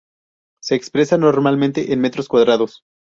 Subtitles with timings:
[0.63, 2.81] Se expresa normalmente en metros cuadrados.